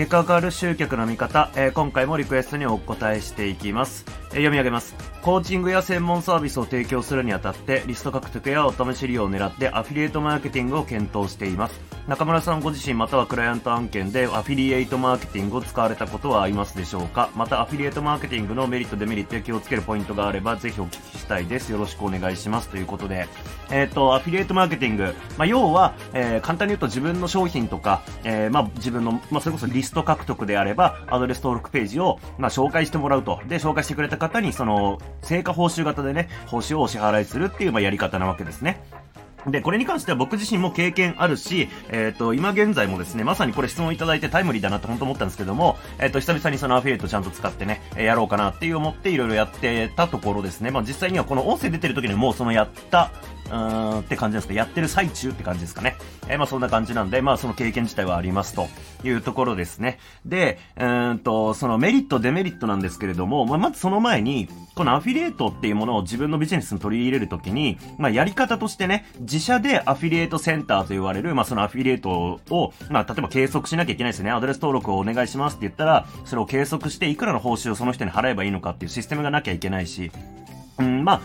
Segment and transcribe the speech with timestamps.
[0.00, 4.94] 結果が変わる集客の見方、えー、今回もリクエストにお答えしていきます、読み上げます。
[5.22, 11.78] コーチングや専門サービスを提供するにあたってリスト獲得やお試し利用を狙ってアフィリエイトマーケティングを検討しています。
[12.08, 17.28] 中村さんご自身またはクライアント案件でアフィリエイトマーケティングを使われたことはありますでしょうか？
[17.36, 21.70] またアフィリエイトマーケティングのメリットデメリットや気をつけるポイントがあればぜひお聞きしたいです。
[21.70, 22.68] よろしくお願いします。
[22.68, 23.28] ということで。
[23.70, 33.40] えっ、ー、とアフィリエイトマーケティング、まあ、要は、えー、簡単に言うと自分の商品とか、えー、まあ、自分の、まあ、それこそリスト獲得であればアドレス登録ページを、まあ、紹介してもらうと。
[33.46, 38.80] で紹介してくれた方にその成果報酬型でね報酬をお支払いするっていう、まあ、やり方なわけですね
[39.46, 50.70] で、これに関しては僕自身も経験あるし、えっ、ー、と、今現在もですね、まさにこれ質問いただいてタイムリーだなって本当思ったんですけども、えっ、ー、と、久々にそのアフィリエイトちゃんと使ってね、えやろうかなっていう思っていろいろやってたところですね。
[50.70, 53.10] まあ実際にはこの音声出てる時にもうそのやった
[53.50, 55.96] うーんって感じですかやってる最中って感じですかね。
[56.28, 58.68] えー、まあそんな感じなんで、まあその経験自体はありますと
[59.04, 59.98] いうところですね。
[60.24, 74.30] で、うんと、そのメリット、デメリットなんですけれども、まあまずその前に、このアフィリエイトっていうものを自分のビジネスに取り入れるときに、まあやり方としてね、自社でアフィリエイトセンターと言われる、まあそのアフィリエイトを、まあ例えば計測しなきゃいけないですね。
[74.30, 80.12] アドレス登録をお願いしますって言ったら、それを計測していくらの報酬をその人に払えばいいのかっていうシステムがなきゃいけないし、
[80.80, 81.20] うん、まあ、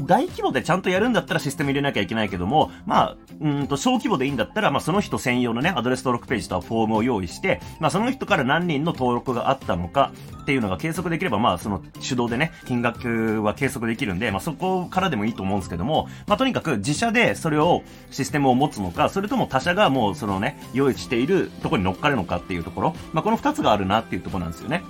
[0.00, 24.82] 大規模でちゃんとやるんだったらシステム入れなきゃいけないけども、まあ、うんと、小規模でいいんだったら、まあ、その人専用のね、アドレス登録ページとフォームを用意して、まあ、その人から何人の登録があったのかっていうのが計測できれば、まあ、その手動でね、金額は計測できるんで、まあ、そこからでもいいと思うんですけども、まあ、とにかく自社でそれを、システムを持つのか、それとも他社がもうそのね、用意しているところに乗っかるのかっていうところ、まあ、この二つがあるなっていうところなんですよね。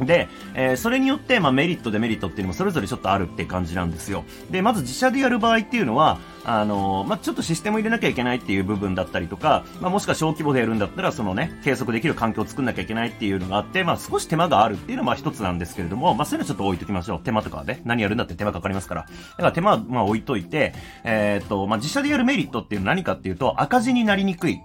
[0.00, 4.24] で、えー、それによって、まあ、メリット、デメリットっていうのもそれぞれちょっとあるって感じなんですよ。
[4.50, 17.20] で、まず自社でやる場合っていうのは、あのー、まあ、ちょっとシステム入れなきゃいけないっていう部分だったりとか、まあ、もしくは小規模でやるんだったら、そのね、計測できる環境を作んなきゃいけないっていうのがあって、まあ、少し手間があるっていうのはまあ一つなんですけれども、まあ、そういうのちょっと置いときましょう。
[17.20, 19.02] 手間とかはね、何やるんだって手間かかりますから。
[19.02, 20.74] だから手間はま置いといて、
[21.04, 24.60] えー、っと、まあ、自社でやるメリットっていうのは何かっていうと、赤字になりにくい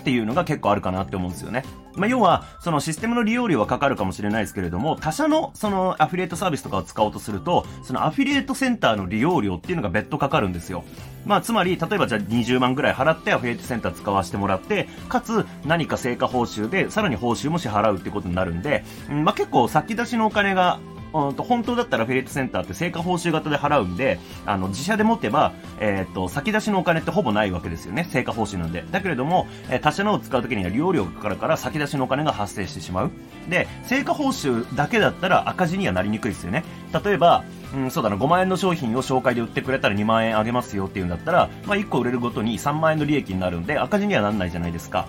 [0.00, 1.62] っていうのが結構あるかなって思うんですよね。
[1.96, 10.84] まあ、要は、そのシステムの利用料はかかるかもしれないですけれども、他社のそのアフィリエイトサービスとかを使おうとすると、そのアフィリエイトセンターの利用料っていうのが別途かかるんですよ。
[11.24, 20.78] まあ、つまり、例えばじゃあ20万ぐらい払ってアフィリエイトセンター使わせてもらって、かつ何か成果報酬で、さらに報酬も支払うってことになるんで、まあ、結構先出しのお金が
[21.12, 28.06] うんと本当だったらフィレットセンターって成果報酬型で払うんで、あの、自社で持てば、えっ、と、先出しのお金ってほぼないわけですよね。
[28.10, 28.84] 成果報酬なんで。
[28.90, 33.10] だけれども、えー、他社のを使うときには利用料がかかるから先出しのお金が発生してしまう。
[33.48, 36.64] で、成果報酬だけだったら赤字にはなりにくいですよね。
[37.04, 37.44] 例えば、
[37.74, 45.06] うん、そうだな、5万円の商品を紹介で売ってくれたら2万円あげますよっていうんだったら、まあ、1個売れるごとに3万円の利益になるんで、赤字にはならないじゃないですか。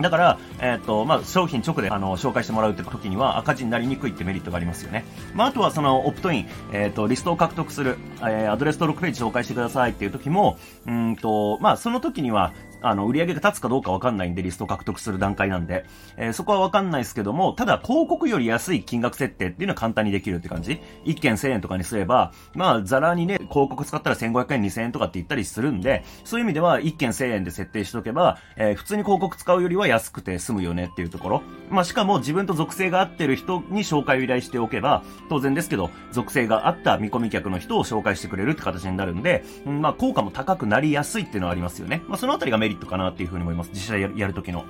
[0.00, 5.04] だから、えっ、ー、と、まあ、商品直で、あの、紹介してもらうって時には赤字になりにくいってメリットがありますよね。
[5.34, 12.52] まあ、あとはその、オプトイン、えっ、ー、と、リストを獲得する、えー、アドレス登録ページ紹介してくださいっていう時も、うんと、まあ、その時には、
[12.82, 15.84] あの、売り上げが立つかどうかわかんないんで、リストを獲得する段階なんで、
[16.16, 31.42] えー、そこはわかんないですけども、ただ、広告より安い金額設定っていうのは簡単にできるって感じ ?1 件1000円とかにすれば、まあ、ザラにね、広告使ったら1500円、2000円とかって言ったりするんで、そういう意味では、1件1000円で設定しとけば、えー、普通に広告使うよりは安くて済むよねっていうところ。
[31.70, 42.02] まあ、しかも自分と属性が合ってる人に紹介を依頼しておけば、当然ですけど、属性が合った見込み客の人を紹介してくれるって形になるんで、うん、まあ、効果も高くなりやすいっていうのはありますよね。
[42.08, 43.70] まあ、そのあたりがメリットかなっていうふうに思います。
[43.72, 44.64] 実際やるやる時の。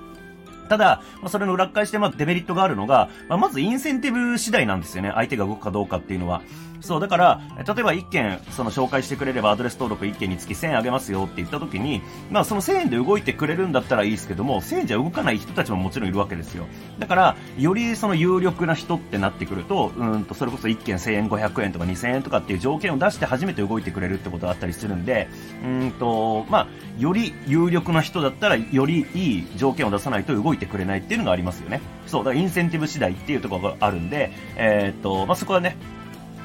[0.68, 5.10] ただ、まあ、それの裏返して、まあ、デメリットがあるのが、まあ、まずインセンティブ次第なんですよね。
[5.14, 6.42] 相手が動くかどうかっていうのは。
[6.80, 16.66] そう、だから、例えば1件、その紹介してくれればアドレス登録1件につき1000円あげますよって言った時に、まあその1000円で動いてくれるんだったらいいですけども、1000円じゃ動かない人たちももちろんいるわけですよ。
[16.98, 25.28] だから、よりその有力な人ってなってくると、うんと、それこそ1件1500円とか2000円とかっていう条件を出して初めて動いてくれるってことがあったりするんで、
[25.64, 26.66] うんと、まあ、
[26.98, 31.80] より有力な人だったら、よりいい条件を出さないと動いてくれないっていうのがありますよね。
[32.06, 35.76] そう、だからインセンティブ次第っていうところがあるんで、えー、っと、まあ、そこはね、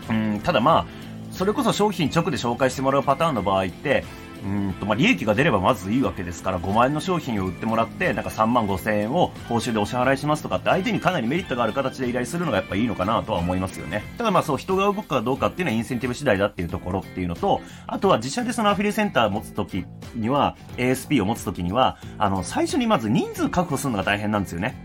[0.10, 0.86] うん、ただまあ、
[1.31, 4.04] それこそ商品直で紹介してもらうパターンの場合って、
[4.46, 14.04] うんとまあ、利益が出ればまずいいわけですから5万円の商品を売ってもらってなんか3万5千円を報酬でお支払いしますとかって相手にかなりメリットがある形で依頼するのがやっぱいいのかなとは思いますよね。
[14.18, 24.85] ただまあそう人が動くかどうかっていうのはインセンティブ次第だっていうところっていうのとあとは自社でそのアフィリエセンターを持つときには ASP を持つときにはあの最初にまず人数確保するのが大変なんですよね。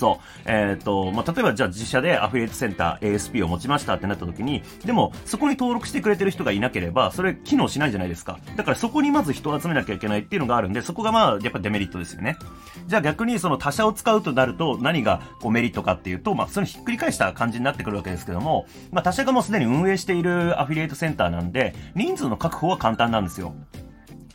[0.00, 0.40] そう。
[0.46, 8.38] えっ、と、まあ、例えばじゃあ自社でアフィリエイトセンター ASP を持ちましたってなった時に、でも、そこに登録してくれてる人がいなければ、それ機能しないじゃないですか。
[8.56, 12.38] だからそこにまず人を集めなきゃいけないっていうのがあるんで、そこがまあ、やっぱデメリットですよね。
[12.86, 23.54] じゃあ逆にその他社を使うとなると、何がこうメリットかっていうと、まあ、それひっくり返した感じになってくるわけですけども、まあ、他社がもうすでに運営しているアフィリエイトセンターなんで、人数の確保は簡単なんですよ。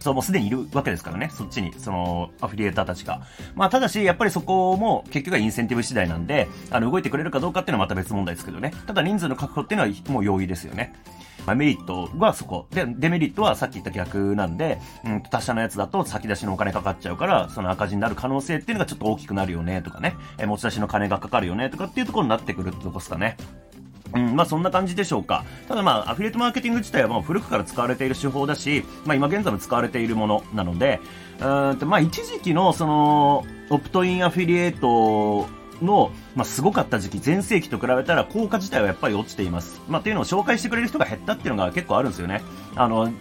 [0.05, 3.21] そう、もうすでにいるわけですからね、そっちに、その、アフィリエーターたちが。
[3.55, 8.71] まあ、ただし、やっぱりそこも結局はインセンティブ次第なんで、あの、動いてくれるかどうかっていうのはまた別問題ですけどね。
[8.85, 10.93] ただ人数の確保っていうのはもう容易ですよね。
[11.47, 12.67] まあ、メリットはそこ。
[12.69, 20.15] で、デメリットはさっき言った逆なんで、うん、他社のやつだと先出しのお金かかっちゃうから、その赤字になる可能性っていうのがちょっと大きくなるよね、とかね。
[20.37, 23.37] え持ち出しの金がかかるよね、とかっていうところになってくるってとこですかね。
[24.13, 25.45] うん、まあそんな感じでしょうか。
[25.67, 30.99] ただまあ、アフィリエイトマーケティング自体はもう古くから使われている手法だし、まあ今現在も使われているものなので、
[31.39, 35.47] うんとまあ一時期のその、オプトインアフィリエイト
[35.81, 39.81] の、まあ、すごかった時期、全盛期と比べたら効果自体はやっぱり落ちています。
[39.87, 42.41] まあ、っていうのを紹介してくれる人が減ったっていうのが結構あるんですよね。
[42.75, 43.11] あの、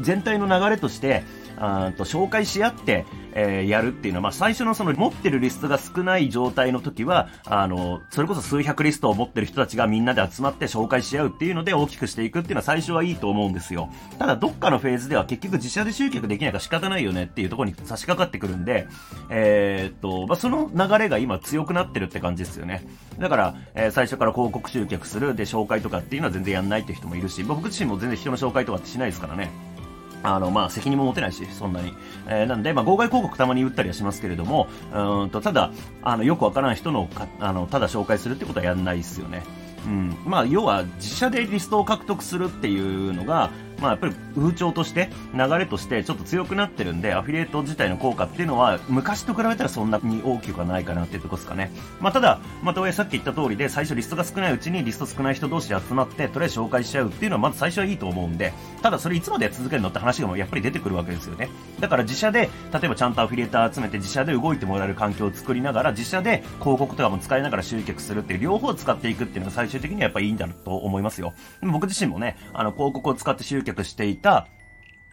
[0.00, 1.22] 全体の流れとして、
[1.56, 13.88] あと紹介し合って、えー、やるっていうのは、まあ、最初のその持ってるリストが少ない状態の時は、あの、それこそ数百リストを持ってる人たちがみんなで集まって紹介し合うっていうので大きくしていくっていうのは最初はいいと思うんですよ。
[14.18, 18.86] ただ、どっかのフェーズでは結局自社で集客できないから仕方ないよねっていうところに差し掛かってくるんで、
[19.30, 22.84] えー、っと、まあ、その流れが今強くなってるって感じですよね。
[23.18, 29.50] だから、えー、最初から広告集客する、で、紹介とかっていうのは全然やんないっていう人もいるし、僕自身も全然人の紹介とかってしないですからね。
[30.24, 31.92] あの、まあ、責任も持てないし、そんなに。
[32.26, 35.70] えー、なんで、まあ、号外広告たまに打ったりはしますけれども、うんと、ただ、
[36.02, 39.42] あの、よくわからない人のか、あの、ただ紹介するってことはやんないですよね。
[39.86, 40.16] うん。
[40.24, 43.50] まあ、要は、自社でリストを獲得するっていうのが、
[43.80, 51.70] まあ、やっぱり風潮として、流れとしてちょっと強くなってるんで、アフィリエイト自体の効果っていうのは、昔と比べたらそんなに大きくはないかなっていうところですかね。
[52.00, 61.48] まあ、ただ、また、さっき言った通りで、最初リストが少ないうちにリスト少ない人同士で集まって、とりあえず紹介しちゃうっていうのは、まず最初はいいと思うんで、ただそれいつまで続けるのって話がやっぱり出てくるわけですよね。
[61.80, 71.34] だから自社で、例えばちゃんとアフィリエイター集めて自社で動いてもらえる環境を作りながら、自社で広告とかも使いながら集客するっていう両方使っていくっていうのが最終的にはやっぱいいんだと思いますよ。
[71.62, 74.46] 僕自身もね、あの、広告を使って集客していた、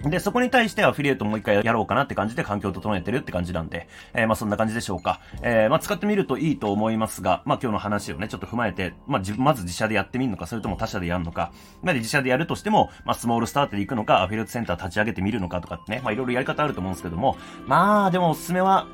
[0.10, 5.22] で、そこに対してアフィリエイトもう一回やろうかなって感じで環境を整えてるって感じなんで、えー、まあそんな感じでしょうか。
[5.44, 11.52] えー、まあ使ってみるといいと思いますが、まあ今日の話をね、ちょっと踏まえて、まあ自分、まず自社でやってみるのか、それとも他社でやるのか、
[11.84, 17.38] まあ自社でやるとしても、まあスモールスタートで行くのか、アフィリエイトセンター立ち上げてみるのかとかってね、まあいろいろやり方あると思うんですけども、
[17.68, 18.88] まあでもおすすめは、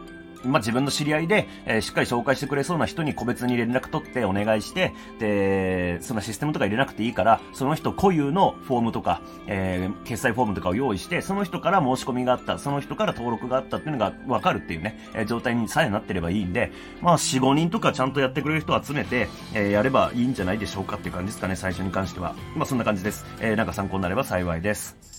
[0.44, 22.36] まあ、自分の知り合いで、えー、しっかり紹介してくれそうな人に個別に連絡取ってお願いして、で、そのシステムとか入れなくていいから、その人固有のフォームとか、えー、決済フォームとかを用意して、その人から申し込みがあった、その人から登録があったっていうのがわかるっていうね、えー、状態にさえなってればいいんで、まあ、4、5人とかちゃんとやってくれる人を集めて、えー、やればいいんじゃないでしょうかっていう感じですかね、最初に関しては。
[22.56, 23.25] まあ、そんな感じです。
[23.40, 25.17] えー、なんか参考になれば幸いです。